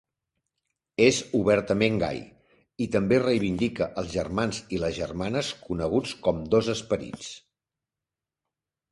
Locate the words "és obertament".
1.07-1.97